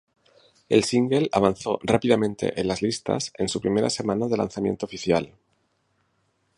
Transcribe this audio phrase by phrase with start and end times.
[0.67, 5.35] El single avanzó rápidamente en las listas en su primera semana de lanzamiento oficial.